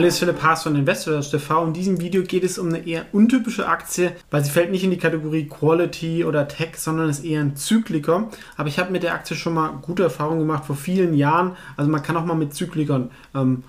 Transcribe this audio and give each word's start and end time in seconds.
Hallo, 0.00 0.08
ist 0.08 0.20
Philipp 0.20 0.42
Haas 0.42 0.62
von 0.62 0.76
Investors 0.76 1.30
TV. 1.30 1.66
In 1.66 1.74
diesem 1.74 2.00
Video 2.00 2.22
geht 2.22 2.42
es 2.42 2.58
um 2.58 2.68
eine 2.68 2.86
eher 2.86 3.04
untypische 3.12 3.68
Aktie, 3.68 4.12
weil 4.30 4.42
sie 4.42 4.50
fällt 4.50 4.70
nicht 4.70 4.82
in 4.82 4.90
die 4.90 4.96
Kategorie 4.96 5.46
Quality 5.46 6.24
oder 6.24 6.48
Tech, 6.48 6.76
sondern 6.76 7.10
ist 7.10 7.22
eher 7.22 7.42
ein 7.42 7.54
Zykliker. 7.54 8.30
Aber 8.56 8.68
ich 8.70 8.78
habe 8.78 8.92
mit 8.92 9.02
der 9.02 9.12
Aktie 9.12 9.36
schon 9.36 9.52
mal 9.52 9.68
gute 9.82 10.02
Erfahrungen 10.02 10.38
gemacht 10.38 10.64
vor 10.64 10.74
vielen 10.74 11.12
Jahren. 11.12 11.54
Also 11.76 11.90
man 11.90 12.02
kann 12.02 12.16
auch 12.16 12.24
mal 12.24 12.34
mit 12.34 12.54
Zyklikern 12.54 13.10
ähm, 13.34 13.62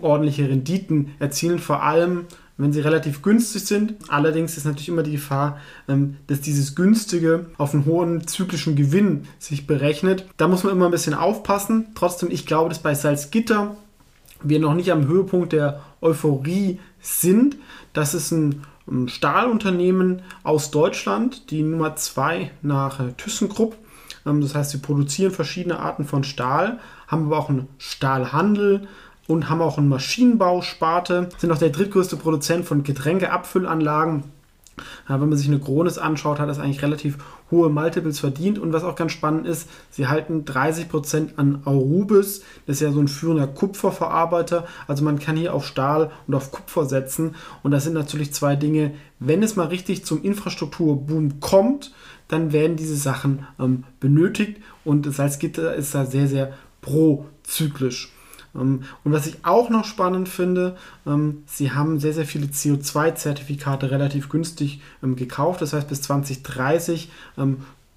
ordentliche 0.00 0.48
Renditen 0.48 1.14
erzielen, 1.18 1.58
vor 1.58 1.82
allem 1.82 2.26
wenn 2.56 2.72
sie 2.72 2.78
relativ 2.78 3.22
günstig 3.22 3.66
sind. 3.66 3.94
Allerdings 4.06 4.56
ist 4.56 4.64
natürlich 4.64 4.90
immer 4.90 5.02
die 5.02 5.10
Gefahr, 5.10 5.58
ähm, 5.88 6.18
dass 6.28 6.40
dieses 6.40 6.76
günstige 6.76 7.46
auf 7.58 7.74
einen 7.74 7.84
hohen 7.84 8.28
zyklischen 8.28 8.76
Gewinn 8.76 9.24
sich 9.40 9.66
berechnet. 9.66 10.24
Da 10.36 10.46
muss 10.46 10.62
man 10.62 10.72
immer 10.72 10.84
ein 10.84 10.92
bisschen 10.92 11.14
aufpassen. 11.14 11.88
Trotzdem, 11.96 12.30
ich 12.30 12.46
glaube, 12.46 12.68
dass 12.68 12.78
bei 12.78 12.94
Salzgitter 12.94 13.76
wir 14.42 14.60
noch 14.60 14.74
nicht 14.74 14.92
am 14.92 15.06
Höhepunkt 15.06 15.52
der 15.52 15.80
Euphorie 16.00 16.80
sind. 17.00 17.56
Das 17.92 18.14
ist 18.14 18.30
ein, 18.32 18.62
Stahlunternehmen 19.06 20.22
aus 20.44 20.70
Deutschland, 20.70 21.50
die 21.50 21.62
Nummer 21.62 21.96
2 21.96 22.50
nach 22.62 23.00
ThyssenKrupp. 23.18 23.76
Ähm, 24.24 24.40
das 24.40 24.54
heißt, 24.54 24.70
sie 24.70 24.78
produzieren 24.78 25.30
verschiedene 25.30 25.78
Arten 25.78 26.04
von 26.04 26.24
Stahl, 26.24 26.78
haben 27.06 27.26
aber 27.26 27.38
auch 27.38 27.50
einen 27.50 27.68
Stahlhandel 27.76 28.88
und 29.26 29.50
haben 29.50 29.60
auch 29.60 29.76
einen 29.76 29.90
Maschinenbausparte, 29.90 31.28
sind 31.36 31.52
auch 31.52 31.58
der 31.58 31.68
drittgrößte 31.70 32.16
Produzent 32.16 32.64
von 32.64 32.82
Getränkeabfüllanlagen 32.82 34.24
ja, 35.08 35.20
wenn 35.20 35.28
man 35.28 35.38
sich 35.38 35.48
eine 35.48 35.60
Kronis 35.60 35.98
anschaut, 35.98 36.38
hat 36.38 36.48
das 36.48 36.58
eigentlich 36.58 36.82
relativ 36.82 37.18
hohe 37.50 37.70
Multiples 37.70 38.20
verdient. 38.20 38.58
Und 38.58 38.72
was 38.72 38.84
auch 38.84 38.96
ganz 38.96 39.12
spannend 39.12 39.46
ist, 39.46 39.68
sie 39.90 40.08
halten 40.08 40.44
30% 40.44 41.36
an 41.36 41.62
Arubis. 41.64 42.42
Das 42.66 42.76
ist 42.76 42.82
ja 42.82 42.92
so 42.92 43.00
ein 43.00 43.08
führender 43.08 43.46
Kupferverarbeiter. 43.46 44.66
Also 44.86 45.04
man 45.04 45.18
kann 45.18 45.36
hier 45.36 45.54
auf 45.54 45.66
Stahl 45.66 46.10
und 46.26 46.34
auf 46.34 46.50
Kupfer 46.50 46.84
setzen. 46.84 47.34
Und 47.62 47.70
das 47.70 47.84
sind 47.84 47.94
natürlich 47.94 48.32
zwei 48.32 48.56
Dinge. 48.56 48.94
Wenn 49.18 49.42
es 49.42 49.56
mal 49.56 49.66
richtig 49.66 50.04
zum 50.04 50.22
Infrastrukturboom 50.22 51.40
kommt, 51.40 51.92
dann 52.28 52.52
werden 52.52 52.76
diese 52.76 52.96
Sachen 52.96 53.46
ähm, 53.58 53.84
benötigt. 54.00 54.60
Und 54.84 55.12
Salzgitter 55.12 55.74
ist 55.74 55.94
da 55.94 56.04
sehr, 56.04 56.28
sehr 56.28 56.52
prozyklisch. 56.82 58.12
Ähm, 58.58 58.82
und 59.04 59.12
was 59.12 59.26
ich 59.26 59.44
auch 59.44 59.70
noch 59.70 59.84
spannend 59.84 60.28
finde, 60.28 60.76
ähm, 61.06 61.42
sie 61.46 61.72
haben 61.72 61.98
sehr, 62.00 62.12
sehr 62.12 62.26
viele 62.26 62.46
CO2-Zertifikate 62.46 63.90
relativ 63.90 64.28
günstig 64.28 64.80
ähm, 65.02 65.16
gekauft. 65.16 65.62
Das 65.62 65.72
heißt, 65.72 65.88
bis 65.88 66.02
2030 66.02 67.10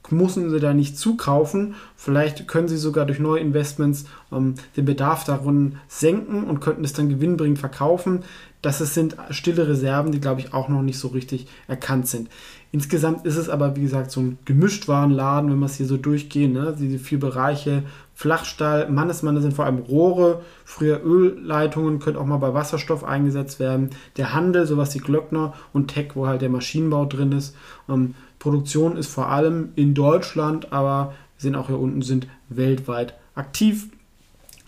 müssen 0.10 0.50
sie 0.50 0.60
da 0.60 0.74
nicht 0.74 0.98
zukaufen. 0.98 1.76
Vielleicht 1.96 2.48
können 2.48 2.68
sie 2.68 2.78
sogar 2.78 3.06
durch 3.06 3.20
neue 3.20 3.40
Investments 3.40 4.06
den 4.30 4.86
Bedarf 4.86 5.24
darin 5.24 5.78
senken 5.88 6.44
und 6.44 6.60
könnten 6.60 6.84
es 6.84 6.92
dann 6.94 7.08
gewinnbringend 7.08 7.60
verkaufen. 7.60 8.24
Das 8.62 8.78
sind 8.78 9.16
stille 9.32 9.68
Reserven, 9.68 10.12
die, 10.12 10.22
glaube 10.22 10.42
ich, 10.42 10.54
auch 10.54 10.70
noch 10.70 10.84
nicht 10.84 11.00
so 11.00 11.08
richtig 11.08 11.48
erkannt 11.68 12.08
sind. 12.08 12.30
Insgesamt 12.72 13.26
ist 13.26 13.36
es 13.36 13.50
aber, 13.50 13.76
wie 13.76 13.82
gesagt, 13.82 14.12
so 14.12 14.22
ein 14.22 14.38
Gemischtwarenladen, 14.46 15.52
wenn 15.52 15.60
wir 15.60 15.66
es 15.66 15.76
hier 15.76 15.88
so 15.88 15.98
durchgehen. 15.98 16.54
Ne? 16.54 16.76
Diese 16.80 17.00
vier 17.00 17.20
Bereiche, 17.20 17.84
Flachstahl, 18.14 18.90
Mannesmanne 18.90 19.42
sind 19.42 19.54
vor 19.54 19.66
allem 19.66 19.80
Rohre, 19.80 20.42
früher 20.64 21.04
Ölleitungen, 21.04 22.00
können 22.00 22.18
auch 22.18 22.26
mal 22.26 22.38
bei 22.38 22.54
Wasserstoff 22.54 23.04
eingesetzt 23.04 23.60
werden. 23.60 23.90
Der 24.16 24.34
Handel, 24.34 24.68
sowas 24.68 24.94
wie 24.96 25.00
Glöckner 25.00 25.54
und 25.74 25.88
Tech, 25.88 26.12
wo 26.14 26.28
halt 26.28 26.42
der 26.42 26.50
Maschinenbau 26.50 27.06
drin 27.06 27.32
ist. 27.32 27.56
Ähm, 27.90 28.14
Produktion 28.40 28.96
ist 28.96 29.12
vor 29.12 29.30
allem 29.30 29.70
in 29.76 29.94
Deutschland, 29.94 30.72
aber 30.72 31.14
wir 31.38 31.42
sehen 31.42 31.56
auch 31.56 31.68
hier 31.68 31.80
unten, 31.80 32.04
sind 32.04 32.28
weltweit 32.48 33.16
aktiv. 33.36 33.90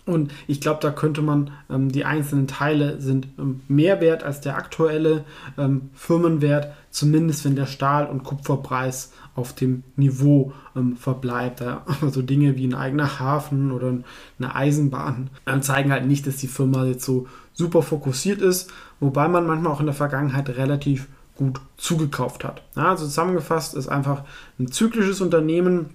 Und 0.06 0.32
ich 0.46 0.60
glaube, 0.60 0.80
da 0.82 0.90
könnte 0.90 1.22
man, 1.22 1.50
ähm, 1.70 1.90
die 1.90 2.04
einzelnen 2.04 2.46
Teile 2.46 3.00
sind 3.00 3.28
ähm, 3.38 3.60
mehr 3.68 4.00
wert 4.00 4.22
als 4.22 4.40
der 4.40 4.56
aktuelle 4.56 5.24
ähm, 5.56 5.88
Firmenwert, 5.94 6.74
zumindest 6.90 7.44
wenn 7.44 7.56
der 7.56 7.66
Stahl- 7.66 8.06
und 8.06 8.22
Kupferpreis 8.22 9.12
auf 9.34 9.54
dem 9.54 9.82
Niveau 9.96 10.52
ähm, 10.76 10.96
verbleibt. 10.96 11.60
Ja. 11.60 11.86
Also 12.02 12.20
Dinge 12.22 12.56
wie 12.56 12.66
ein 12.66 12.74
eigener 12.74 13.18
Hafen 13.18 13.72
oder 13.72 13.94
eine 14.38 14.54
Eisenbahn 14.54 15.30
ähm, 15.46 15.62
zeigen 15.62 15.90
halt 15.90 16.06
nicht, 16.06 16.26
dass 16.26 16.36
die 16.36 16.48
Firma 16.48 16.84
jetzt 16.84 17.04
so 17.04 17.26
super 17.54 17.82
fokussiert 17.82 18.42
ist, 18.42 18.70
wobei 19.00 19.28
man 19.28 19.46
manchmal 19.46 19.72
auch 19.72 19.80
in 19.80 19.86
der 19.86 19.94
Vergangenheit 19.94 20.50
relativ 20.50 21.08
gut 21.36 21.60
zugekauft 21.76 22.44
hat. 22.44 22.62
Ja, 22.76 22.90
also 22.90 23.06
zusammengefasst 23.06 23.74
ist 23.74 23.88
einfach 23.88 24.24
ein 24.58 24.70
zyklisches 24.70 25.20
Unternehmen, 25.20 25.90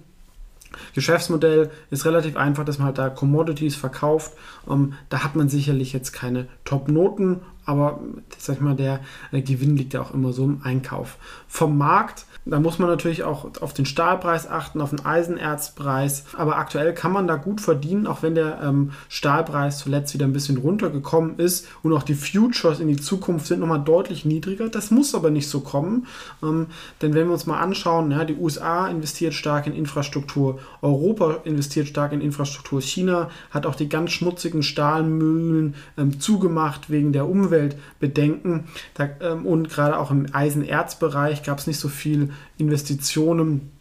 Geschäftsmodell 0.94 1.70
ist 1.90 2.04
relativ 2.04 2.36
einfach, 2.36 2.64
dass 2.64 2.78
man 2.78 2.86
halt 2.86 2.98
da 2.98 3.10
Commodities 3.10 3.76
verkauft. 3.76 4.32
Ähm, 4.68 4.94
da 5.08 5.24
hat 5.24 5.36
man 5.36 5.48
sicherlich 5.48 5.92
jetzt 5.92 6.12
keine 6.12 6.48
Top-Noten, 6.64 7.40
aber 7.70 8.00
sag 8.36 8.56
ich 8.56 8.60
mal, 8.60 8.74
der, 8.74 9.00
der 9.32 9.42
Gewinn 9.42 9.76
liegt 9.76 9.94
ja 9.94 10.02
auch 10.02 10.12
immer 10.12 10.32
so 10.32 10.44
im 10.44 10.60
Einkauf. 10.64 11.16
Vom 11.46 11.78
Markt 11.78 12.26
da 12.46 12.58
muss 12.58 12.78
man 12.78 12.88
natürlich 12.88 13.22
auch 13.22 13.46
auf 13.60 13.74
den 13.74 13.84
Stahlpreis 13.84 14.48
achten, 14.48 14.80
auf 14.80 14.90
den 14.90 15.04
Eisenerzpreis. 15.04 16.24
Aber 16.36 16.56
aktuell 16.56 16.94
kann 16.94 17.12
man 17.12 17.28
da 17.28 17.36
gut 17.36 17.60
verdienen, 17.60 18.06
auch 18.06 18.22
wenn 18.22 18.34
der 18.34 18.60
ähm, 18.62 18.92
Stahlpreis 19.08 19.78
zuletzt 19.78 20.14
wieder 20.14 20.26
ein 20.26 20.32
bisschen 20.32 20.56
runtergekommen 20.56 21.38
ist. 21.38 21.68
Und 21.82 21.92
auch 21.92 22.02
die 22.02 22.14
Futures 22.14 22.80
in 22.80 22.88
die 22.88 22.96
Zukunft 22.96 23.46
sind 23.46 23.60
nochmal 23.60 23.84
deutlich 23.84 24.24
niedriger. 24.24 24.68
Das 24.68 24.90
muss 24.90 25.14
aber 25.14 25.30
nicht 25.30 25.48
so 25.48 25.60
kommen. 25.60 26.06
Ähm, 26.42 26.66
denn 27.02 27.14
wenn 27.14 27.26
wir 27.26 27.34
uns 27.34 27.46
mal 27.46 27.60
anschauen, 27.60 28.10
ja, 28.10 28.24
die 28.24 28.36
USA 28.36 28.88
investiert 28.88 29.34
stark 29.34 29.66
in 29.66 29.74
Infrastruktur, 29.74 30.58
Europa 30.80 31.40
investiert 31.44 31.88
stark 31.88 32.12
in 32.12 32.22
Infrastruktur, 32.22 32.80
China 32.80 33.30
hat 33.50 33.66
auch 33.66 33.74
die 33.74 33.88
ganz 33.88 34.12
schmutzigen 34.12 34.62
Stahlmühlen 34.62 35.74
ähm, 35.98 36.20
zugemacht 36.20 36.88
wegen 36.88 37.12
der 37.12 37.28
Umweltbedenken. 37.60 38.64
Da, 38.94 39.10
ähm, 39.20 39.46
und 39.46 39.68
gerade 39.68 39.98
auch 39.98 40.10
im 40.10 40.26
Eisenerzbereich 40.32 41.42
gab 41.42 41.58
es 41.58 41.66
nicht 41.66 41.78
so 41.78 41.88
viel 41.88 42.30
Investitionen. 42.58 43.72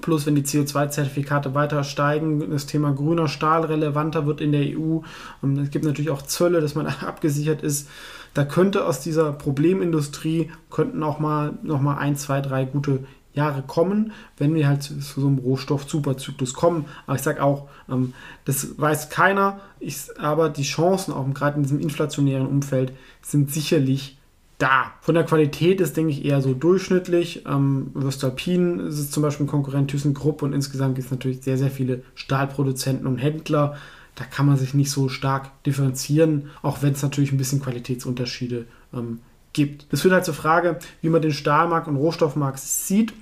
Plus, 0.00 0.24
wenn 0.24 0.34
die 0.34 0.44
CO2-Zertifikate 0.44 1.54
weiter 1.54 1.84
steigen, 1.84 2.50
das 2.50 2.64
Thema 2.64 2.92
grüner 2.92 3.28
Stahl 3.28 3.64
relevanter 3.66 4.24
wird 4.24 4.40
in 4.40 4.52
der 4.52 4.62
EU. 4.62 5.00
Und 5.42 5.58
es 5.58 5.70
gibt 5.70 5.84
natürlich 5.84 6.10
auch 6.10 6.22
Zölle, 6.22 6.60
dass 6.60 6.74
man 6.74 6.86
abgesichert 7.06 7.62
ist. 7.62 7.88
Da 8.32 8.44
könnte 8.44 8.86
aus 8.86 9.00
dieser 9.00 9.32
Problemindustrie 9.32 10.50
könnten 10.70 11.02
auch 11.02 11.18
mal 11.18 11.58
noch 11.62 11.80
mal 11.80 11.96
ein, 11.98 12.16
zwei, 12.16 12.40
drei 12.40 12.64
gute 12.64 13.04
Jahre 13.32 13.62
kommen, 13.62 14.12
wenn 14.36 14.54
wir 14.54 14.66
halt 14.66 14.82
zu 14.82 14.98
so 14.98 15.26
einem 15.26 15.38
Rohstoff-Superzyklus 15.38 16.54
kommen. 16.54 16.86
Aber 17.06 17.16
ich 17.16 17.22
sage 17.22 17.42
auch, 17.42 17.68
ähm, 17.88 18.14
das 18.44 18.78
weiß 18.78 19.10
keiner, 19.10 19.60
ich, 19.78 19.96
aber 20.18 20.48
die 20.48 20.62
Chancen, 20.62 21.12
auch 21.12 21.32
gerade 21.32 21.56
in 21.56 21.62
diesem 21.62 21.80
inflationären 21.80 22.46
Umfeld, 22.46 22.92
sind 23.22 23.52
sicherlich 23.52 24.18
da. 24.58 24.92
Von 25.00 25.14
der 25.14 25.24
Qualität 25.24 25.80
ist, 25.80 25.96
denke 25.96 26.12
ich, 26.12 26.24
eher 26.24 26.42
so 26.42 26.54
durchschnittlich. 26.54 27.44
Ähm, 27.46 27.90
Würstalpin 27.94 28.80
ist 28.80 29.12
zum 29.12 29.22
Beispiel 29.22 29.46
ein 29.46 29.50
Konkurrent 29.50 29.90
ThyssenKrupp 29.90 30.42
und 30.42 30.52
insgesamt 30.52 30.96
gibt 30.96 31.06
es 31.06 31.10
natürlich 31.10 31.42
sehr, 31.42 31.56
sehr 31.56 31.70
viele 31.70 32.02
Stahlproduzenten 32.14 33.06
und 33.06 33.16
Händler. 33.16 33.76
Da 34.16 34.24
kann 34.24 34.46
man 34.46 34.56
sich 34.56 34.74
nicht 34.74 34.90
so 34.90 35.08
stark 35.08 35.62
differenzieren, 35.64 36.50
auch 36.62 36.82
wenn 36.82 36.92
es 36.92 37.02
natürlich 37.02 37.32
ein 37.32 37.38
bisschen 37.38 37.62
Qualitätsunterschiede 37.62 38.66
ähm, 38.92 39.20
gibt. 39.52 39.92
Das 39.92 40.02
führt 40.02 40.14
halt 40.14 40.24
zur 40.24 40.34
Frage, 40.34 40.78
wie 41.02 41.08
man 41.08 41.22
den 41.22 41.32
Stahlmarkt 41.32 41.88
und 41.88 41.96
Rohstoffmarkt 41.96 42.58
sieht. 42.58 43.12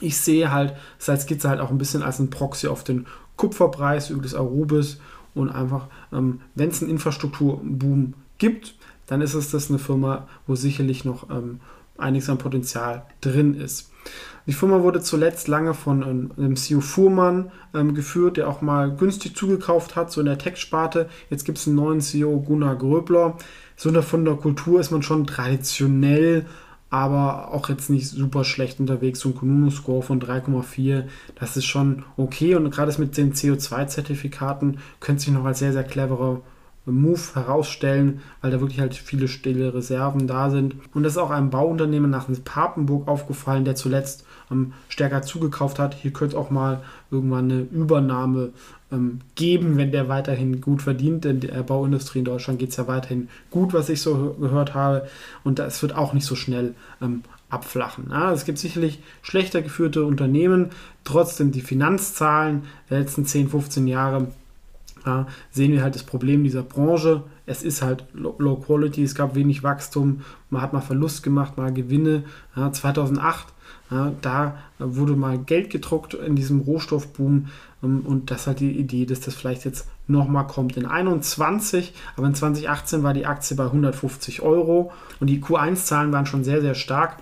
Ich 0.00 0.16
sehe 0.18 0.50
halt 0.50 0.74
Salzgitter 0.98 1.48
halt 1.48 1.60
auch 1.60 1.70
ein 1.70 1.78
bisschen 1.78 2.02
als 2.02 2.18
ein 2.18 2.30
Proxy 2.30 2.66
auf 2.66 2.84
den 2.84 3.06
Kupferpreis 3.36 4.10
über 4.10 4.22
das 4.22 4.34
Arubis 4.34 4.98
und 5.34 5.50
einfach, 5.50 5.88
ähm, 6.12 6.40
wenn 6.54 6.70
es 6.70 6.82
einen 6.82 6.90
Infrastrukturboom 6.90 8.14
gibt, 8.38 8.74
dann 9.06 9.20
ist 9.20 9.34
es 9.34 9.50
das 9.50 9.68
eine 9.68 9.78
Firma, 9.78 10.26
wo 10.46 10.54
sicherlich 10.54 11.04
noch 11.04 11.30
ähm, 11.30 11.60
einiges 11.96 12.28
an 12.28 12.38
Potenzial 12.38 13.06
drin 13.20 13.54
ist. 13.54 13.90
Die 14.46 14.52
Firma 14.52 14.82
wurde 14.82 15.00
zuletzt 15.00 15.48
lange 15.48 15.72
von 15.72 16.02
ähm, 16.02 16.32
einem 16.36 16.56
CEO 16.56 16.80
Fuhrmann 16.80 17.50
ähm, 17.72 17.94
geführt, 17.94 18.36
der 18.36 18.48
auch 18.48 18.60
mal 18.60 18.94
günstig 18.94 19.34
zugekauft 19.34 19.96
hat, 19.96 20.12
so 20.12 20.20
in 20.20 20.26
der 20.26 20.38
Tech-Sparte. 20.38 21.08
Jetzt 21.30 21.44
gibt 21.44 21.58
es 21.58 21.66
einen 21.66 21.76
neuen 21.76 22.00
CEO, 22.00 22.40
Gunnar 22.40 22.76
Gröbler. 22.76 23.38
So 23.76 23.88
in 23.88 23.94
der, 23.94 24.02
von 24.02 24.24
der 24.24 24.34
Kultur 24.34 24.80
ist 24.80 24.90
man 24.90 25.02
schon 25.02 25.26
traditionell 25.26 26.44
aber 26.94 27.52
auch 27.52 27.68
jetzt 27.70 27.90
nicht 27.90 28.06
super 28.06 28.44
schlecht 28.44 28.78
unterwegs. 28.78 29.18
So 29.18 29.30
ein 29.30 29.34
Kununu-Score 29.34 30.00
von 30.00 30.20
3,4, 30.20 31.06
das 31.34 31.56
ist 31.56 31.64
schon 31.64 32.04
okay. 32.16 32.54
Und 32.54 32.70
gerade 32.70 32.94
mit 33.00 33.16
den 33.16 33.32
CO2-Zertifikaten 33.32 34.78
könnte 35.00 35.24
sich 35.24 35.32
noch 35.32 35.44
als 35.44 35.58
sehr, 35.58 35.72
sehr 35.72 35.82
cleverer 35.82 36.40
Move 36.86 37.20
herausstellen, 37.34 38.20
weil 38.40 38.50
da 38.50 38.60
wirklich 38.60 38.80
halt 38.80 38.94
viele 38.94 39.28
stille 39.28 39.72
Reserven 39.72 40.26
da 40.26 40.50
sind. 40.50 40.76
Und 40.92 41.02
das 41.02 41.14
ist 41.14 41.18
auch 41.18 41.30
einem 41.30 41.50
Bauunternehmen 41.50 42.10
nach 42.10 42.28
Papenburg 42.44 43.08
aufgefallen, 43.08 43.64
der 43.64 43.74
zuletzt 43.74 44.26
ähm, 44.50 44.74
stärker 44.88 45.22
zugekauft 45.22 45.78
hat. 45.78 45.94
Hier 45.94 46.12
könnte 46.12 46.36
es 46.36 46.40
auch 46.40 46.50
mal 46.50 46.82
irgendwann 47.10 47.50
eine 47.50 47.60
Übernahme 47.60 48.50
ähm, 48.92 49.20
geben, 49.34 49.78
wenn 49.78 49.92
der 49.92 50.08
weiterhin 50.08 50.60
gut 50.60 50.82
verdient. 50.82 51.24
Denn 51.24 51.40
der 51.40 51.62
Bauindustrie 51.62 52.18
in 52.18 52.26
Deutschland 52.26 52.58
geht 52.58 52.70
es 52.70 52.76
ja 52.76 52.86
weiterhin 52.86 53.28
gut, 53.50 53.72
was 53.72 53.88
ich 53.88 54.02
so 54.02 54.36
gehört 54.38 54.74
habe. 54.74 55.08
Und 55.42 55.58
das 55.58 55.80
wird 55.80 55.94
auch 55.94 56.12
nicht 56.12 56.26
so 56.26 56.34
schnell 56.34 56.74
ähm, 57.00 57.22
abflachen. 57.48 58.08
Ja, 58.10 58.32
es 58.32 58.44
gibt 58.44 58.58
sicherlich 58.58 59.00
schlechter 59.22 59.62
geführte 59.62 60.04
Unternehmen, 60.04 60.70
trotzdem 61.04 61.52
die 61.52 61.60
Finanzzahlen 61.60 62.64
der 62.90 63.00
letzten 63.00 63.24
10, 63.24 63.48
15 63.48 63.86
Jahre 63.86 64.28
ja, 65.06 65.26
sehen 65.50 65.72
wir 65.72 65.82
halt 65.82 65.94
das 65.94 66.02
Problem 66.02 66.44
dieser 66.44 66.62
Branche. 66.62 67.24
Es 67.46 67.62
ist 67.62 67.82
halt 67.82 68.04
Low 68.14 68.56
Quality, 68.56 69.02
es 69.02 69.14
gab 69.14 69.34
wenig 69.34 69.62
Wachstum, 69.62 70.22
man 70.50 70.62
hat 70.62 70.72
mal 70.72 70.80
Verlust 70.80 71.22
gemacht, 71.22 71.56
mal 71.56 71.72
Gewinne. 71.72 72.24
Ja, 72.56 72.72
2008, 72.72 73.46
ja, 73.90 74.12
da 74.22 74.56
wurde 74.78 75.14
mal 75.14 75.38
Geld 75.38 75.70
gedruckt 75.70 76.14
in 76.14 76.36
diesem 76.36 76.60
Rohstoffboom 76.60 77.46
ähm, 77.82 78.00
und 78.00 78.30
das 78.30 78.46
hat 78.46 78.60
die 78.60 78.72
Idee, 78.72 79.04
dass 79.04 79.20
das 79.20 79.34
vielleicht 79.34 79.64
jetzt 79.64 79.88
nochmal 80.06 80.46
kommt 80.46 80.76
in 80.76 80.86
21, 80.86 81.92
aber 82.16 82.26
in 82.26 82.34
2018 82.34 83.02
war 83.02 83.14
die 83.14 83.26
Aktie 83.26 83.56
bei 83.56 83.64
150 83.64 84.42
Euro 84.42 84.92
und 85.20 85.28
die 85.28 85.40
Q1-Zahlen 85.40 86.12
waren 86.12 86.26
schon 86.26 86.44
sehr, 86.44 86.60
sehr 86.60 86.74
stark. 86.74 87.18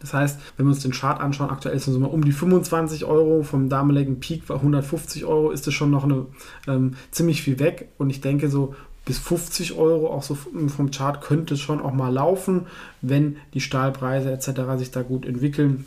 Das 0.00 0.14
heißt, 0.14 0.38
wenn 0.56 0.66
wir 0.66 0.70
uns 0.70 0.82
den 0.82 0.92
Chart 0.92 1.20
anschauen, 1.20 1.50
aktuell 1.50 1.78
sind 1.78 1.94
es 1.94 2.08
um 2.08 2.24
die 2.24 2.32
25 2.32 3.04
Euro, 3.04 3.42
vom 3.42 3.68
damaligen 3.68 4.18
Peak 4.18 4.48
war 4.48 4.56
150 4.56 5.24
Euro, 5.26 5.50
ist 5.50 5.66
es 5.66 5.74
schon 5.74 5.90
noch 5.90 6.04
eine, 6.04 6.26
ähm, 6.66 6.94
ziemlich 7.10 7.42
viel 7.42 7.58
weg. 7.58 7.88
Und 7.98 8.10
ich 8.10 8.20
denke, 8.20 8.48
so 8.48 8.74
bis 9.04 9.18
50 9.18 9.74
Euro, 9.74 10.08
auch 10.08 10.22
so 10.22 10.34
vom 10.34 10.90
Chart, 10.90 11.20
könnte 11.20 11.54
es 11.54 11.60
schon 11.60 11.80
auch 11.80 11.92
mal 11.92 12.12
laufen, 12.12 12.66
wenn 13.02 13.36
die 13.54 13.60
Stahlpreise 13.60 14.32
etc. 14.32 14.78
sich 14.78 14.90
da 14.90 15.02
gut 15.02 15.26
entwickeln 15.26 15.84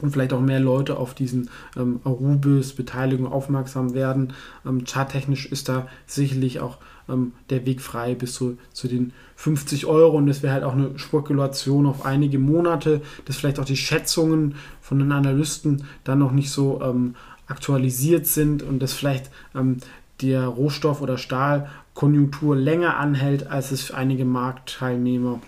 und 0.00 0.10
vielleicht 0.12 0.32
auch 0.32 0.40
mehr 0.40 0.60
Leute 0.60 0.96
auf 0.96 1.14
diesen 1.14 1.50
ähm, 1.76 2.00
Arubis 2.04 2.72
Beteiligung 2.74 3.26
aufmerksam 3.26 3.94
werden. 3.94 4.32
Ähm, 4.66 4.84
charttechnisch 4.84 5.46
ist 5.46 5.68
da 5.68 5.88
sicherlich 6.06 6.60
auch 6.60 6.78
ähm, 7.08 7.32
der 7.50 7.66
Weg 7.66 7.80
frei 7.80 8.14
bis 8.14 8.34
zu, 8.34 8.58
zu 8.72 8.88
den 8.88 9.12
50 9.36 9.86
Euro 9.86 10.16
und 10.16 10.26
das 10.26 10.42
wäre 10.42 10.52
halt 10.52 10.64
auch 10.64 10.74
eine 10.74 10.98
Spekulation 10.98 11.86
auf 11.86 12.04
einige 12.04 12.38
Monate, 12.38 13.02
dass 13.24 13.36
vielleicht 13.36 13.58
auch 13.58 13.64
die 13.64 13.76
Schätzungen 13.76 14.54
von 14.80 14.98
den 14.98 15.12
Analysten 15.12 15.84
dann 16.04 16.18
noch 16.18 16.32
nicht 16.32 16.50
so 16.50 16.80
ähm, 16.82 17.14
aktualisiert 17.46 18.26
sind 18.26 18.62
und 18.62 18.80
dass 18.80 18.92
vielleicht 18.92 19.30
ähm, 19.54 19.78
der 20.20 20.46
Rohstoff- 20.46 21.00
oder 21.00 21.16
Stahlkonjunktur 21.16 22.56
länger 22.56 22.96
anhält, 22.96 23.46
als 23.46 23.70
es 23.70 23.82
für 23.82 23.96
einige 23.96 24.24
Marktteilnehmer 24.24 25.40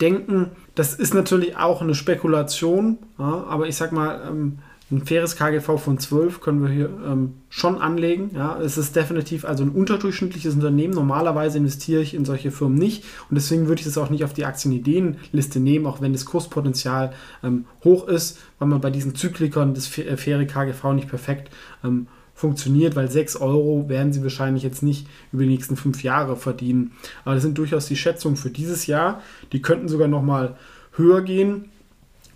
denken. 0.00 0.50
Das 0.74 0.94
ist 0.94 1.14
natürlich 1.14 1.56
auch 1.56 1.82
eine 1.82 1.94
Spekulation, 1.94 2.98
ja, 3.18 3.44
aber 3.48 3.66
ich 3.66 3.76
sag 3.76 3.92
mal, 3.92 4.22
ähm, 4.28 4.58
ein 4.90 5.04
faires 5.04 5.36
KGV 5.36 5.78
von 5.78 5.98
12 5.98 6.40
können 6.40 6.62
wir 6.62 6.70
hier 6.70 6.88
ähm, 7.06 7.34
schon 7.50 7.78
anlegen. 7.78 8.30
Ja. 8.34 8.58
Es 8.58 8.78
ist 8.78 8.96
definitiv 8.96 9.44
also 9.44 9.62
ein 9.62 9.68
unterdurchschnittliches 9.68 10.54
Unternehmen. 10.54 10.94
Normalerweise 10.94 11.58
investiere 11.58 12.00
ich 12.00 12.14
in 12.14 12.24
solche 12.24 12.50
Firmen 12.50 12.78
nicht 12.78 13.04
und 13.28 13.34
deswegen 13.34 13.68
würde 13.68 13.80
ich 13.80 13.86
das 13.86 13.98
auch 13.98 14.08
nicht 14.08 14.24
auf 14.24 14.32
die 14.32 14.46
Aktienideenliste 14.46 15.60
nehmen, 15.60 15.86
auch 15.86 16.00
wenn 16.00 16.14
das 16.14 16.24
Kurspotenzial 16.24 17.12
ähm, 17.42 17.66
hoch 17.84 18.08
ist, 18.08 18.38
weil 18.58 18.68
man 18.68 18.80
bei 18.80 18.90
diesen 18.90 19.14
Zyklikern 19.14 19.74
das 19.74 19.86
faire 19.86 20.46
KGV 20.46 20.94
nicht 20.94 21.08
perfekt 21.08 21.50
ähm, 21.84 22.06
funktioniert, 22.38 22.94
weil 22.94 23.10
6 23.10 23.36
Euro 23.36 23.88
werden 23.88 24.12
sie 24.12 24.22
wahrscheinlich 24.22 24.62
jetzt 24.62 24.84
nicht 24.84 25.08
über 25.32 25.42
die 25.42 25.48
nächsten 25.48 25.76
5 25.76 26.04
Jahre 26.04 26.36
verdienen. 26.36 26.92
Aber 27.24 27.34
das 27.34 27.42
sind 27.42 27.58
durchaus 27.58 27.86
die 27.86 27.96
Schätzungen 27.96 28.36
für 28.36 28.50
dieses 28.50 28.86
Jahr. 28.86 29.20
Die 29.52 29.60
könnten 29.60 29.88
sogar 29.88 30.06
noch 30.06 30.22
mal 30.22 30.56
höher 30.92 31.22
gehen. 31.22 31.70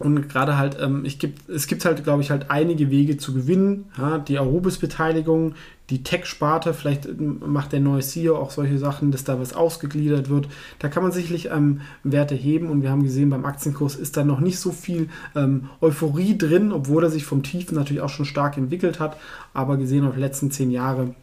Und 0.02 0.28
gerade 0.28 0.58
halt, 0.58 0.76
ähm, 0.80 1.04
ich 1.04 1.18
gibt, 1.18 1.48
es 1.48 1.66
gibt 1.66 1.84
halt, 1.84 2.02
glaube 2.02 2.22
ich, 2.22 2.30
halt 2.30 2.50
einige 2.50 2.90
Wege 2.90 3.16
zu 3.16 3.32
gewinnen. 3.32 3.84
Ja, 3.96 4.18
die 4.18 4.38
Arubis-Beteiligung, 4.38 5.54
die 5.90 6.02
Tech-Sparte, 6.02 6.74
vielleicht 6.74 7.06
ähm, 7.06 7.40
macht 7.46 7.72
der 7.72 7.80
neue 7.80 8.00
CEO 8.00 8.36
auch 8.36 8.50
solche 8.50 8.78
Sachen, 8.78 9.12
dass 9.12 9.24
da 9.24 9.38
was 9.38 9.54
ausgegliedert 9.54 10.28
wird. 10.28 10.48
Da 10.80 10.88
kann 10.88 11.02
man 11.02 11.12
sicherlich 11.12 11.50
ähm, 11.50 11.82
Werte 12.02 12.34
heben 12.34 12.68
und 12.68 12.82
wir 12.82 12.90
haben 12.90 13.04
gesehen, 13.04 13.30
beim 13.30 13.44
Aktienkurs 13.44 13.94
ist 13.94 14.16
da 14.16 14.24
noch 14.24 14.40
nicht 14.40 14.58
so 14.58 14.72
viel 14.72 15.08
ähm, 15.36 15.68
Euphorie 15.80 16.36
drin, 16.36 16.72
obwohl 16.72 17.04
er 17.04 17.10
sich 17.10 17.24
vom 17.24 17.42
Tiefen 17.42 17.76
natürlich 17.76 18.02
auch 18.02 18.08
schon 18.08 18.26
stark 18.26 18.56
entwickelt 18.56 18.98
hat. 18.98 19.16
Aber 19.54 19.76
gesehen 19.76 20.04
auf 20.04 20.14
die 20.14 20.20
letzten 20.20 20.50
zehn 20.50 20.70
Jahre 20.70 21.14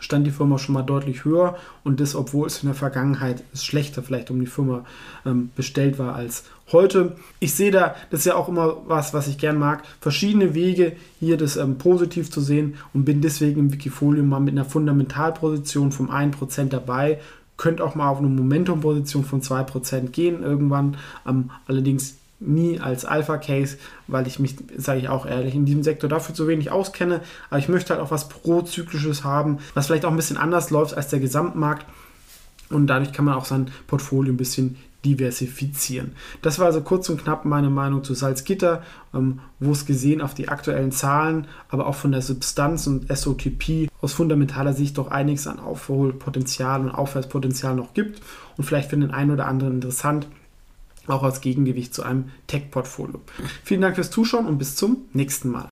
stand 0.00 0.26
die 0.26 0.30
Firma 0.30 0.58
schon 0.58 0.74
mal 0.74 0.82
deutlich 0.82 1.24
höher 1.24 1.56
und 1.84 2.00
das, 2.00 2.14
obwohl 2.14 2.46
es 2.46 2.62
in 2.62 2.68
der 2.68 2.74
Vergangenheit 2.74 3.42
schlechter 3.54 4.02
vielleicht 4.02 4.30
um 4.30 4.40
die 4.40 4.46
Firma 4.46 4.84
ähm, 5.26 5.50
bestellt 5.56 5.98
war 5.98 6.14
als 6.14 6.44
heute. 6.72 7.16
Ich 7.40 7.54
sehe 7.54 7.70
da, 7.70 7.94
das 8.10 8.20
ist 8.20 8.26
ja 8.26 8.34
auch 8.34 8.48
immer 8.48 8.76
was, 8.86 9.14
was 9.14 9.28
ich 9.28 9.38
gern 9.38 9.58
mag, 9.58 9.82
verschiedene 10.00 10.54
Wege 10.54 10.92
hier 11.18 11.36
das 11.36 11.56
ähm, 11.56 11.78
positiv 11.78 12.30
zu 12.30 12.40
sehen 12.40 12.76
und 12.94 13.04
bin 13.04 13.20
deswegen 13.20 13.60
im 13.60 13.72
Wikifolio 13.72 14.22
mal 14.22 14.40
mit 14.40 14.52
einer 14.52 14.64
Fundamentalposition 14.64 15.92
vom 15.92 16.10
1% 16.10 16.68
dabei. 16.68 17.20
Könnt 17.56 17.80
auch 17.80 17.94
mal 17.94 18.08
auf 18.08 18.18
eine 18.18 18.28
Momentum-Position 18.28 19.24
von 19.24 19.42
2% 19.42 20.10
gehen 20.10 20.42
irgendwann. 20.42 20.96
Ähm, 21.26 21.50
allerdings 21.66 22.16
nie 22.40 22.78
als 22.80 23.04
Alpha-Case, 23.04 23.78
weil 24.06 24.26
ich 24.26 24.38
mich, 24.38 24.56
sage 24.76 25.00
ich 25.00 25.08
auch 25.08 25.26
ehrlich, 25.26 25.54
in 25.54 25.66
diesem 25.66 25.82
Sektor 25.82 26.08
dafür 26.08 26.34
zu 26.34 26.46
wenig 26.46 26.70
auskenne. 26.70 27.20
Aber 27.50 27.58
ich 27.58 27.68
möchte 27.68 27.94
halt 27.94 28.02
auch 28.02 28.10
was 28.10 28.28
Prozyklisches 28.28 29.24
haben, 29.24 29.58
was 29.74 29.86
vielleicht 29.86 30.04
auch 30.04 30.10
ein 30.10 30.16
bisschen 30.16 30.36
anders 30.36 30.70
läuft 30.70 30.96
als 30.96 31.08
der 31.08 31.20
Gesamtmarkt. 31.20 31.86
Und 32.70 32.86
dadurch 32.86 33.12
kann 33.12 33.24
man 33.24 33.34
auch 33.34 33.46
sein 33.46 33.70
Portfolio 33.86 34.32
ein 34.32 34.36
bisschen 34.36 34.76
diversifizieren. 35.04 36.12
Das 36.42 36.58
war 36.58 36.66
also 36.66 36.80
kurz 36.80 37.08
und 37.08 37.22
knapp 37.22 37.44
meine 37.44 37.70
Meinung 37.70 38.02
zu 38.02 38.14
Salzgitter, 38.14 38.82
ähm, 39.14 39.40
wo 39.60 39.70
es 39.70 39.86
gesehen 39.86 40.20
auf 40.20 40.34
die 40.34 40.48
aktuellen 40.48 40.90
Zahlen, 40.90 41.46
aber 41.68 41.86
auch 41.86 41.94
von 41.94 42.10
der 42.10 42.20
Substanz 42.20 42.86
und 42.88 43.06
SOTP 43.16 43.88
aus 44.00 44.12
fundamentaler 44.12 44.72
Sicht 44.72 44.98
doch 44.98 45.10
einiges 45.10 45.46
an 45.46 45.60
Aufholpotenzial 45.60 46.80
und 46.80 46.90
Aufwärtspotenzial 46.90 47.76
noch 47.76 47.94
gibt 47.94 48.20
und 48.56 48.64
vielleicht 48.64 48.90
für 48.90 48.96
den 48.96 49.12
einen 49.12 49.30
oder 49.30 49.46
anderen 49.46 49.74
interessant 49.74 50.26
auch 51.10 51.22
als 51.22 51.40
Gegengewicht 51.40 51.92
zu 51.92 52.02
einem 52.02 52.30
Tech-Portfolio. 52.46 53.20
Vielen 53.64 53.80
Dank 53.80 53.96
fürs 53.96 54.10
Zuschauen 54.10 54.46
und 54.46 54.58
bis 54.58 54.76
zum 54.76 54.98
nächsten 55.12 55.50
Mal. 55.50 55.66